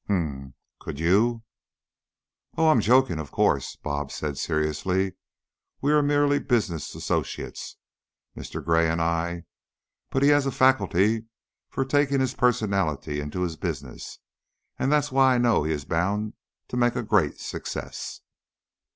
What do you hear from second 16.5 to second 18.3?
to make a great success."